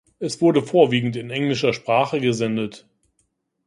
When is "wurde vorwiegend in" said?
0.41-1.29